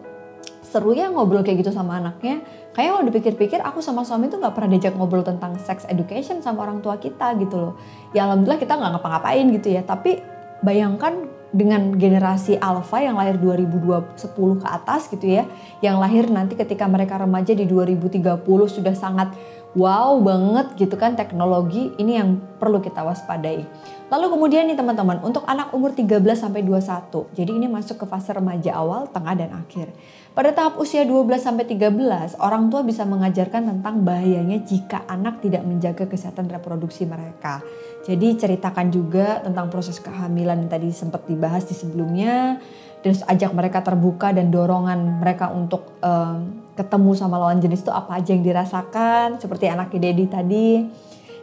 Seru 0.62 0.94
ya 0.94 1.10
ngobrol 1.10 1.42
kayak 1.42 1.66
gitu 1.66 1.74
sama 1.74 1.98
anaknya. 1.98 2.46
Kayaknya 2.78 2.92
kalau 2.94 3.06
dipikir-pikir 3.10 3.60
aku 3.66 3.82
sama 3.82 4.06
suami 4.06 4.30
tuh 4.30 4.38
nggak 4.38 4.54
pernah 4.54 4.70
diajak 4.78 4.94
ngobrol 4.94 5.26
tentang 5.26 5.58
sex 5.58 5.90
education 5.90 6.46
sama 6.46 6.70
orang 6.70 6.86
tua 6.86 7.02
kita 7.02 7.34
gitu 7.42 7.58
loh. 7.58 7.74
Ya 8.14 8.30
alhamdulillah 8.30 8.62
kita 8.62 8.78
nggak 8.78 8.92
ngapa-ngapain 9.02 9.50
gitu 9.58 9.74
ya. 9.74 9.82
Tapi 9.82 10.22
bayangkan 10.62 11.26
dengan 11.50 11.98
generasi 11.98 12.62
alpha 12.62 13.02
yang 13.02 13.18
lahir 13.18 13.42
2010 13.42 14.62
ke 14.62 14.68
atas 14.70 15.10
gitu 15.10 15.26
ya. 15.26 15.50
Yang 15.82 15.98
lahir 15.98 16.24
nanti 16.30 16.54
ketika 16.54 16.86
mereka 16.86 17.18
remaja 17.18 17.58
di 17.58 17.66
2030 17.66 18.46
sudah 18.70 18.94
sangat 18.94 19.34
wow 19.78 20.18
banget 20.18 20.74
gitu 20.78 20.96
kan 20.98 21.14
teknologi 21.14 21.94
ini 22.02 22.18
yang 22.18 22.42
perlu 22.58 22.82
kita 22.82 23.06
waspadai. 23.06 23.66
Lalu 24.10 24.26
kemudian 24.34 24.66
nih 24.66 24.74
teman-teman 24.74 25.22
untuk 25.22 25.46
anak 25.46 25.70
umur 25.70 25.94
13 25.94 26.18
sampai 26.34 26.66
21. 26.66 27.30
Jadi 27.38 27.52
ini 27.54 27.70
masuk 27.70 28.02
ke 28.02 28.06
fase 28.10 28.34
remaja 28.34 28.74
awal, 28.74 29.06
tengah 29.14 29.38
dan 29.38 29.54
akhir. 29.54 29.94
Pada 30.34 30.50
tahap 30.50 30.82
usia 30.82 31.06
12 31.06 31.38
sampai 31.38 31.70
13, 31.70 32.42
orang 32.42 32.74
tua 32.74 32.82
bisa 32.82 33.06
mengajarkan 33.06 33.70
tentang 33.70 34.02
bahayanya 34.02 34.66
jika 34.66 35.06
anak 35.06 35.46
tidak 35.46 35.62
menjaga 35.62 36.10
kesehatan 36.10 36.50
reproduksi 36.50 37.06
mereka. 37.06 37.62
Jadi 38.10 38.34
ceritakan 38.42 38.90
juga 38.90 39.46
tentang 39.46 39.70
proses 39.70 40.02
kehamilan 40.02 40.66
yang 40.66 40.72
tadi 40.72 40.90
sempat 40.90 41.30
dibahas 41.30 41.70
di 41.70 41.78
sebelumnya 41.78 42.58
terus 43.00 43.24
ajak 43.24 43.56
mereka 43.56 43.80
terbuka 43.80 44.36
dan 44.36 44.52
dorongan 44.52 45.24
mereka 45.24 45.48
untuk 45.56 45.96
um, 46.04 46.59
ketemu 46.80 47.12
sama 47.12 47.36
lawan 47.36 47.60
jenis 47.60 47.84
itu 47.84 47.92
apa 47.92 48.24
aja 48.24 48.32
yang 48.32 48.40
dirasakan 48.40 49.36
seperti 49.36 49.68
anak 49.68 49.92
Dedi 49.92 50.32
tadi 50.32 50.88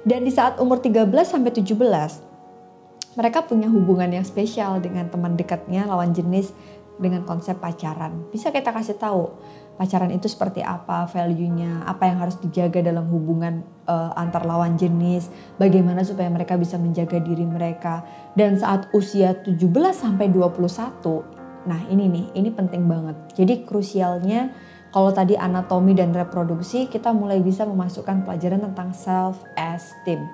dan 0.09 0.25
di 0.25 0.33
saat 0.33 0.57
umur 0.57 0.81
13 0.81 1.12
sampai 1.12 1.52
17 1.52 1.76
mereka 3.21 3.45
punya 3.45 3.69
hubungan 3.69 4.09
yang 4.09 4.25
spesial 4.25 4.81
dengan 4.81 5.12
teman 5.12 5.37
dekatnya 5.37 5.85
lawan 5.85 6.16
jenis 6.16 6.57
dengan 6.97 7.28
konsep 7.28 7.61
pacaran 7.61 8.25
bisa 8.33 8.49
kita 8.49 8.73
kasih 8.73 8.97
tahu 8.97 9.28
pacaran 9.76 10.09
itu 10.09 10.25
seperti 10.25 10.64
apa 10.64 11.05
value-nya, 11.05 11.85
apa 11.85 12.09
yang 12.09 12.25
harus 12.25 12.40
dijaga 12.40 12.81
dalam 12.81 13.05
hubungan 13.12 13.61
uh, 13.85 14.09
antar 14.16 14.49
lawan 14.49 14.81
jenis, 14.81 15.28
bagaimana 15.61 16.00
supaya 16.00 16.33
mereka 16.33 16.57
bisa 16.57 16.81
menjaga 16.81 17.21
diri 17.21 17.45
mereka. 17.45 18.00
Dan 18.33 18.57
saat 18.57 18.88
usia 18.97 19.37
17 19.37 19.61
sampai 19.93 20.33
21 20.33 21.37
Nah 21.66 21.83
ini 21.90 22.07
nih, 22.07 22.26
ini 22.38 22.49
penting 22.55 22.87
banget. 22.87 23.16
Jadi 23.35 23.66
krusialnya 23.66 24.55
kalau 24.97 25.12
tadi 25.12 25.37
anatomi 25.37 25.93
dan 25.93 26.17
reproduksi, 26.17 26.88
kita 26.88 27.12
mulai 27.12 27.45
bisa 27.45 27.69
memasukkan 27.69 28.25
pelajaran 28.25 28.65
tentang 28.65 28.97
self-esteem. 28.97 30.25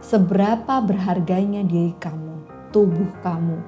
Seberapa 0.00 0.80
berharganya 0.80 1.60
diri 1.60 1.92
kamu, 2.00 2.40
tubuh 2.72 3.12
kamu, 3.20 3.60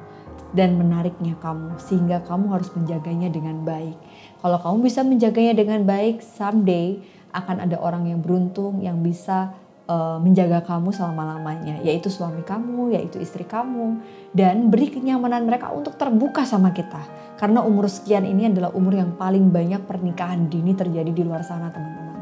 dan 0.56 0.80
menariknya 0.80 1.36
kamu, 1.44 1.76
sehingga 1.76 2.24
kamu 2.24 2.56
harus 2.56 2.72
menjaganya 2.72 3.28
dengan 3.28 3.68
baik. 3.68 4.00
Kalau 4.40 4.56
kamu 4.64 4.88
bisa 4.88 5.04
menjaganya 5.04 5.52
dengan 5.60 5.84
baik, 5.84 6.24
someday 6.24 7.04
akan 7.36 7.60
ada 7.60 7.76
orang 7.76 8.08
yang 8.08 8.24
beruntung 8.24 8.80
yang 8.80 9.04
bisa 9.04 9.52
uh, 9.88 10.18
menjaga 10.20 10.64
kamu 10.64 10.92
selama-lamanya, 10.92 11.80
yaitu 11.84 12.08
suami 12.08 12.40
kamu, 12.44 12.96
yaitu 12.96 13.20
istri 13.20 13.44
kamu, 13.44 14.00
dan 14.32 14.68
beri 14.72 14.88
kenyamanan 14.92 15.44
mereka 15.44 15.72
untuk 15.72 15.96
terbuka 16.00 16.44
sama 16.48 16.72
kita. 16.72 17.00
Karena 17.36 17.60
umur 17.64 17.90
sekian 17.90 18.24
ini 18.24 18.48
adalah 18.48 18.72
umur 18.72 18.96
yang 18.96 19.16
paling 19.18 19.50
banyak 19.52 19.84
pernikahan 19.84 20.48
dini 20.48 20.72
terjadi 20.72 21.10
di 21.10 21.22
luar 21.24 21.44
sana, 21.44 21.68
teman-teman. 21.68 22.20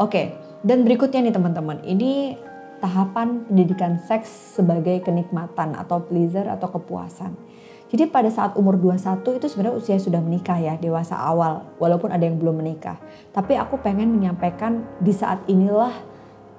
Oke, 0.00 0.36
dan 0.64 0.86
berikutnya 0.88 1.20
nih 1.28 1.34
teman-teman, 1.34 1.84
ini 1.84 2.36
tahapan 2.80 3.46
pendidikan 3.46 4.00
seks 4.00 4.58
sebagai 4.58 5.04
kenikmatan 5.06 5.78
atau 5.78 6.02
pleasure 6.02 6.50
atau 6.50 6.66
kepuasan. 6.72 7.36
Jadi 7.92 8.08
pada 8.08 8.32
saat 8.32 8.56
umur 8.56 8.80
21 8.80 9.36
itu 9.36 9.46
sebenarnya 9.52 9.76
usia 9.76 9.96
sudah 10.00 10.16
menikah 10.24 10.56
ya, 10.56 10.80
dewasa 10.80 11.12
awal, 11.12 11.76
walaupun 11.76 12.08
ada 12.08 12.24
yang 12.24 12.40
belum 12.40 12.64
menikah. 12.64 12.96
Tapi 13.36 13.52
aku 13.60 13.84
pengen 13.84 14.16
menyampaikan 14.16 14.80
di 14.96 15.12
saat 15.12 15.44
inilah 15.44 15.92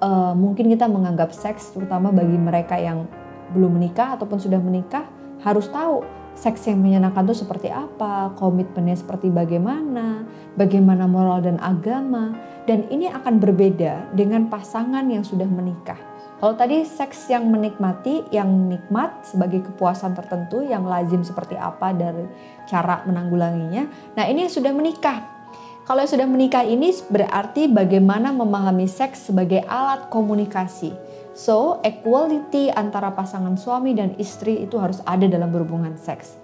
uh, 0.04 0.32
mungkin 0.36 0.68
kita 0.68 0.84
menganggap 0.84 1.32
seks 1.32 1.72
terutama 1.72 2.12
bagi 2.12 2.36
mereka 2.36 2.76
yang 2.76 3.08
belum 3.56 3.80
menikah 3.80 4.20
ataupun 4.20 4.36
sudah 4.36 4.60
menikah 4.60 5.08
harus 5.40 5.68
tahu 5.72 6.04
seks 6.34 6.66
yang 6.66 6.82
menyenangkan 6.82 7.24
itu 7.30 7.46
seperti 7.46 7.70
apa, 7.70 8.34
komitmennya 8.34 8.98
seperti 8.98 9.30
bagaimana, 9.30 10.26
bagaimana 10.58 11.06
moral 11.06 11.46
dan 11.46 11.62
agama, 11.62 12.34
dan 12.66 12.90
ini 12.90 13.06
akan 13.06 13.38
berbeda 13.38 14.10
dengan 14.18 14.50
pasangan 14.50 15.06
yang 15.06 15.22
sudah 15.22 15.46
menikah. 15.46 15.96
Kalau 16.42 16.58
tadi 16.58 16.82
seks 16.82 17.30
yang 17.30 17.46
menikmati, 17.48 18.26
yang 18.34 18.50
nikmat 18.66 19.22
sebagai 19.22 19.62
kepuasan 19.70 20.18
tertentu, 20.18 20.66
yang 20.66 20.84
lazim 20.84 21.22
seperti 21.22 21.54
apa 21.54 21.94
dari 21.94 22.26
cara 22.66 23.06
menanggulanginya. 23.06 23.86
Nah 24.18 24.24
ini 24.26 24.50
sudah 24.50 24.74
menikah, 24.74 25.43
kalau 25.84 26.00
yang 26.00 26.12
sudah 26.16 26.24
menikah 26.24 26.64
ini 26.64 26.96
berarti 27.12 27.68
bagaimana 27.68 28.32
memahami 28.32 28.88
seks 28.88 29.28
sebagai 29.28 29.60
alat 29.68 30.08
komunikasi. 30.08 30.96
So, 31.36 31.82
equality 31.84 32.72
antara 32.72 33.12
pasangan 33.12 33.60
suami 33.60 33.92
dan 33.92 34.16
istri 34.16 34.64
itu 34.64 34.80
harus 34.80 35.04
ada 35.04 35.28
dalam 35.28 35.52
berhubungan 35.52 35.92
seks. 36.00 36.40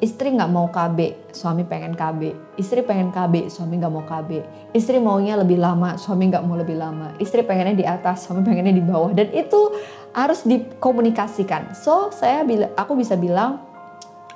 Istri 0.00 0.32
nggak 0.34 0.50
mau 0.50 0.72
KB, 0.72 1.30
suami 1.30 1.62
pengen 1.62 1.92
KB. 1.92 2.34
Istri 2.56 2.82
pengen 2.88 3.12
KB, 3.12 3.52
suami 3.52 3.78
nggak 3.78 3.92
mau 3.92 4.02
KB. 4.02 4.42
Istri 4.72 4.96
maunya 4.96 5.36
lebih 5.36 5.60
lama, 5.60 5.94
suami 6.00 6.32
nggak 6.32 6.40
mau 6.42 6.56
lebih 6.56 6.80
lama. 6.80 7.12
Istri 7.20 7.44
pengennya 7.44 7.76
di 7.76 7.86
atas, 7.86 8.24
suami 8.26 8.40
pengennya 8.42 8.74
di 8.74 8.80
bawah. 8.80 9.12
Dan 9.12 9.28
itu 9.30 9.76
harus 10.16 10.42
dikomunikasikan. 10.42 11.76
So, 11.76 12.10
saya 12.10 12.42
aku 12.74 12.96
bisa 12.96 13.14
bilang 13.14 13.60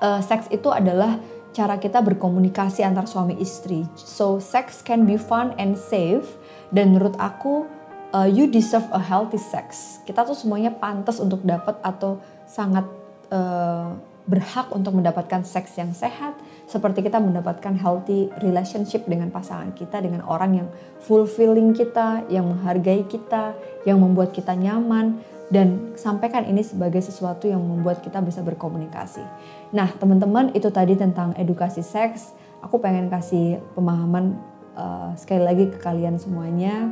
uh, 0.04 0.20
seks 0.20 0.52
itu 0.52 0.68
adalah 0.68 1.16
cara 1.54 1.78
kita 1.78 2.02
berkomunikasi 2.02 2.82
antar 2.82 3.06
suami 3.06 3.38
istri. 3.38 3.86
So 3.94 4.42
sex 4.42 4.82
can 4.82 5.06
be 5.06 5.14
fun 5.14 5.54
and 5.56 5.78
safe 5.78 6.26
dan 6.74 6.92
menurut 6.92 7.14
aku 7.22 7.70
uh, 8.10 8.26
you 8.26 8.50
deserve 8.50 8.84
a 8.90 8.98
healthy 8.98 9.38
sex. 9.38 9.98
Kita 10.02 10.26
tuh 10.26 10.34
semuanya 10.34 10.74
pantas 10.74 11.22
untuk 11.22 11.46
dapat 11.46 11.78
atau 11.80 12.18
sangat 12.50 12.84
uh, 13.30 13.94
berhak 14.24 14.72
untuk 14.72 14.96
mendapatkan 14.96 15.44
seks 15.44 15.76
yang 15.76 15.92
sehat 15.92 16.32
seperti 16.64 17.04
kita 17.04 17.20
mendapatkan 17.20 17.76
healthy 17.76 18.32
relationship 18.40 19.04
dengan 19.04 19.28
pasangan 19.28 19.76
kita 19.76 20.00
dengan 20.00 20.24
orang 20.24 20.64
yang 20.64 20.68
fulfilling 21.04 21.76
kita, 21.76 22.24
yang 22.32 22.48
menghargai 22.48 23.04
kita, 23.04 23.52
yang 23.84 24.00
membuat 24.00 24.32
kita 24.32 24.56
nyaman 24.56 25.20
dan 25.54 25.94
sampaikan 25.94 26.42
ini 26.42 26.66
sebagai 26.66 26.98
sesuatu 26.98 27.46
yang 27.46 27.62
membuat 27.62 28.02
kita 28.02 28.18
bisa 28.18 28.42
berkomunikasi. 28.42 29.22
Nah, 29.70 29.94
teman-teman, 29.94 30.50
itu 30.50 30.66
tadi 30.74 30.98
tentang 30.98 31.30
edukasi 31.38 31.86
seks. 31.86 32.34
Aku 32.58 32.82
pengen 32.82 33.06
kasih 33.06 33.62
pemahaman 33.78 34.34
uh, 34.74 35.14
sekali 35.14 35.46
lagi 35.46 35.70
ke 35.70 35.78
kalian 35.78 36.18
semuanya. 36.18 36.90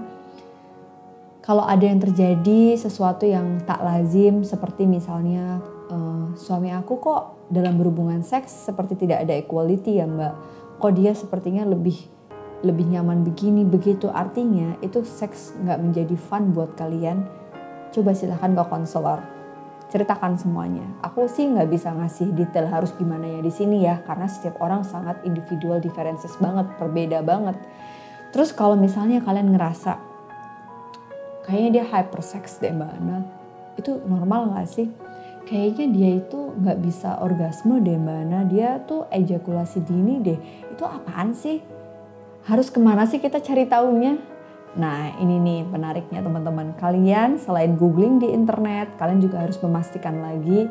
Kalau 1.43 1.67
ada 1.67 1.83
yang 1.83 1.99
terjadi 1.99 2.79
sesuatu 2.79 3.27
yang 3.27 3.59
tak 3.67 3.83
lazim, 3.83 4.47
seperti 4.47 4.87
misalnya 4.87 5.59
uh, 5.91 6.31
suami 6.39 6.71
aku 6.71 7.03
kok 7.03 7.51
dalam 7.51 7.75
berhubungan 7.83 8.23
seks 8.23 8.71
seperti 8.71 8.95
tidak 8.95 9.27
ada 9.27 9.35
equality 9.35 9.99
ya 9.99 10.07
mbak, 10.07 10.39
kok 10.79 10.95
dia 10.95 11.11
sepertinya 11.19 11.67
lebih 11.67 11.99
lebih 12.63 12.95
nyaman 12.95 13.27
begini 13.27 13.67
begitu 13.67 14.07
artinya 14.07 14.79
itu 14.87 15.03
seks 15.03 15.51
nggak 15.67 15.83
menjadi 15.83 16.15
fun 16.15 16.55
buat 16.55 16.79
kalian 16.79 17.27
coba 17.93 18.17
silahkan 18.17 18.57
ke 18.57 18.65
konselor 18.67 19.21
ceritakan 19.93 20.41
semuanya. 20.41 20.89
Aku 21.05 21.29
sih 21.29 21.45
nggak 21.45 21.69
bisa 21.69 21.93
ngasih 21.93 22.33
detail 22.33 22.65
harus 22.73 22.97
gimana 22.97 23.29
ya 23.29 23.45
di 23.45 23.53
sini 23.53 23.85
ya, 23.85 24.01
karena 24.09 24.25
setiap 24.25 24.57
orang 24.65 24.81
sangat 24.89 25.21
individual 25.29 25.85
differences 25.85 26.33
banget, 26.41 26.65
berbeda 26.81 27.21
banget. 27.21 27.61
Terus 28.33 28.57
kalau 28.57 28.73
misalnya 28.73 29.21
kalian 29.21 29.53
ngerasa 29.53 30.01
kayaknya 31.45 31.71
dia 31.77 31.85
hypersex 31.93 32.57
deh 32.65 32.73
mbak 32.73 32.89
Ana, 32.89 33.21
itu 33.77 34.01
normal 34.09 34.57
nggak 34.57 34.69
sih? 34.73 34.89
Kayaknya 35.45 35.87
dia 35.93 36.11
itu 36.25 36.41
nggak 36.57 36.79
bisa 36.81 37.21
orgasme 37.21 37.77
deh 37.85 38.01
mbak 38.01 38.19
Ana, 38.25 38.49
dia 38.49 38.81
tuh 38.89 39.05
ejakulasi 39.13 39.85
dini 39.85 40.25
deh. 40.25 40.41
Itu 40.73 40.89
apaan 40.89 41.37
sih? 41.37 41.61
Harus 42.49 42.73
ke 42.73 42.81
mana 42.81 43.05
sih 43.05 43.21
kita 43.21 43.45
cari 43.45 43.69
tahunya? 43.69 44.32
Nah 44.73 45.13
ini 45.21 45.37
nih 45.37 45.61
menariknya 45.69 46.25
teman-teman. 46.25 46.73
Kalian 46.81 47.37
selain 47.37 47.77
googling 47.77 48.21
di 48.23 48.33
internet, 48.33 48.97
kalian 48.97 49.21
juga 49.21 49.45
harus 49.45 49.61
memastikan 49.61 50.21
lagi 50.25 50.69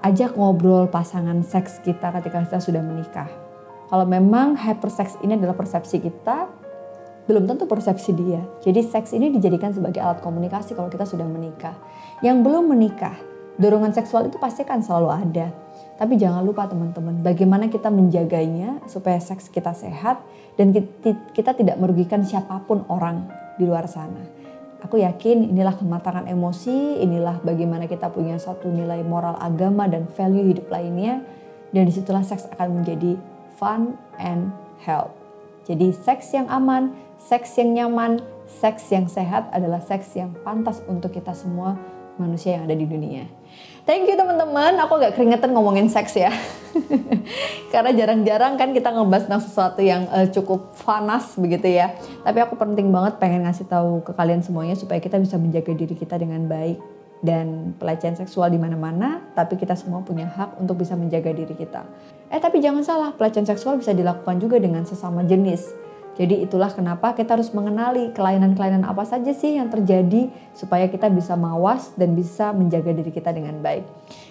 ajak 0.00 0.32
ngobrol 0.36 0.88
pasangan 0.88 1.44
seks 1.44 1.84
kita 1.84 2.08
ketika 2.20 2.40
kita 2.40 2.58
sudah 2.60 2.80
menikah. 2.80 3.28
Kalau 3.92 4.06
memang 4.08 4.56
hypersex 4.56 5.20
ini 5.20 5.36
adalah 5.36 5.52
persepsi 5.52 6.00
kita, 6.00 6.48
belum 7.28 7.44
tentu 7.44 7.68
persepsi 7.68 8.10
dia. 8.16 8.40
Jadi 8.64 8.80
seks 8.86 9.12
ini 9.12 9.28
dijadikan 9.28 9.74
sebagai 9.74 10.00
alat 10.00 10.24
komunikasi 10.24 10.72
kalau 10.72 10.88
kita 10.88 11.04
sudah 11.04 11.26
menikah. 11.28 11.76
Yang 12.24 12.42
belum 12.46 12.72
menikah, 12.72 13.14
Dorongan 13.60 13.92
seksual 13.92 14.32
itu 14.32 14.40
pasti 14.40 14.64
kan 14.64 14.80
selalu 14.80 15.08
ada. 15.12 15.52
Tapi 16.00 16.16
jangan 16.16 16.40
lupa 16.40 16.64
teman-teman, 16.64 17.20
bagaimana 17.20 17.68
kita 17.68 17.92
menjaganya 17.92 18.80
supaya 18.88 19.20
seks 19.20 19.52
kita 19.52 19.76
sehat 19.76 20.24
dan 20.56 20.72
kita 21.36 21.52
tidak 21.52 21.76
merugikan 21.76 22.24
siapa 22.24 22.64
pun 22.64 22.88
orang 22.88 23.28
di 23.60 23.68
luar 23.68 23.84
sana. 23.84 24.24
Aku 24.80 24.96
yakin 24.96 25.52
inilah 25.52 25.76
kematangan 25.76 26.24
emosi, 26.24 27.04
inilah 27.04 27.44
bagaimana 27.44 27.84
kita 27.84 28.08
punya 28.08 28.40
satu 28.40 28.72
nilai 28.72 29.04
moral 29.04 29.36
agama 29.36 29.84
dan 29.92 30.08
value 30.16 30.56
hidup 30.56 30.72
lainnya. 30.72 31.20
Dan 31.68 31.84
di 31.84 31.92
situlah 31.92 32.24
seks 32.24 32.48
akan 32.56 32.80
menjadi 32.80 33.20
fun 33.60 33.92
and 34.16 34.48
health. 34.80 35.12
Jadi 35.68 35.92
seks 35.92 36.32
yang 36.32 36.48
aman, 36.48 36.96
seks 37.20 37.60
yang 37.60 37.76
nyaman, 37.76 38.24
seks 38.48 38.88
yang 38.88 39.04
sehat 39.04 39.52
adalah 39.52 39.84
seks 39.84 40.16
yang 40.16 40.32
pantas 40.40 40.80
untuk 40.88 41.12
kita 41.12 41.36
semua 41.36 41.76
manusia 42.20 42.60
yang 42.60 42.68
ada 42.68 42.76
di 42.76 42.84
dunia. 42.84 43.24
Thank 43.88 44.12
you 44.12 44.14
teman-teman, 44.14 44.76
aku 44.76 45.00
agak 45.00 45.16
keringetan 45.16 45.56
ngomongin 45.56 45.88
seks 45.88 46.12
ya. 46.12 46.28
Karena 47.72 47.90
jarang-jarang 47.96 48.60
kan 48.60 48.76
kita 48.76 48.92
ngebahas 48.92 49.24
tentang 49.24 49.42
sesuatu 49.42 49.80
yang 49.80 50.04
uh, 50.12 50.28
cukup 50.28 50.76
panas 50.84 51.34
begitu 51.40 51.80
ya. 51.80 51.96
Tapi 52.20 52.38
aku 52.44 52.60
penting 52.60 52.92
banget 52.92 53.16
pengen 53.16 53.48
ngasih 53.48 53.66
tahu 53.66 54.04
ke 54.04 54.12
kalian 54.12 54.44
semuanya 54.44 54.76
supaya 54.76 55.00
kita 55.00 55.16
bisa 55.16 55.40
menjaga 55.40 55.72
diri 55.72 55.96
kita 55.96 56.20
dengan 56.20 56.44
baik 56.44 56.78
dan 57.24 57.76
pelecehan 57.76 58.16
seksual 58.16 58.48
di 58.52 58.60
mana-mana, 58.60 59.20
tapi 59.36 59.56
kita 59.60 59.76
semua 59.76 60.00
punya 60.00 60.28
hak 60.28 60.60
untuk 60.60 60.80
bisa 60.80 60.96
menjaga 60.96 61.32
diri 61.32 61.52
kita. 61.56 61.84
Eh 62.32 62.40
tapi 62.40 62.60
jangan 62.64 62.84
salah, 62.84 63.10
pelecehan 63.16 63.48
seksual 63.48 63.76
bisa 63.80 63.92
dilakukan 63.96 64.40
juga 64.40 64.56
dengan 64.60 64.84
sesama 64.84 65.24
jenis. 65.24 65.89
Jadi 66.18 66.42
itulah 66.42 66.68
kenapa 66.74 67.14
kita 67.14 67.38
harus 67.38 67.54
mengenali 67.54 68.10
kelainan-kelainan 68.12 68.82
apa 68.84 69.06
saja 69.06 69.30
sih 69.30 69.56
yang 69.56 69.70
terjadi 69.70 70.28
supaya 70.52 70.90
kita 70.90 71.06
bisa 71.08 71.38
mawas 71.38 71.94
dan 71.94 72.18
bisa 72.18 72.50
menjaga 72.50 72.90
diri 72.90 73.14
kita 73.14 73.30
dengan 73.30 73.62
baik. 73.62 73.86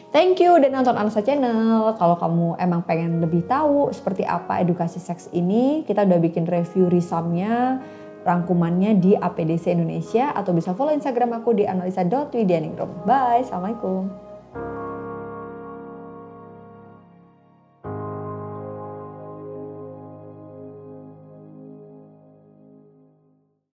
Thank 0.09 0.41
you 0.41 0.57
dan 0.57 0.74
nonton 0.74 0.98
Ansa 0.98 1.21
Channel. 1.21 1.93
Kalau 1.98 2.17
kamu 2.17 2.57
emang 2.57 2.81
pengen 2.81 3.21
lebih 3.21 3.45
tahu 3.45 3.93
seperti 3.93 4.25
apa 4.25 4.57
edukasi 4.57 4.98
seks 4.98 5.29
ini, 5.31 5.86
kita 5.86 6.01
udah 6.01 6.17
bikin 6.17 6.50
review 6.50 6.89
risamnya, 6.89 7.77
rangkumannya 8.25 8.98
di 8.98 9.13
APDC 9.13 9.69
Indonesia 9.69 10.33
atau 10.33 10.51
bisa 10.51 10.74
follow 10.74 10.93
Instagram 10.98 11.38
aku 11.38 11.53
di 11.53 11.69
analisa.widianingrum. 11.69 13.05
Bye, 13.05 13.45
Assalamualaikum. 13.45 14.28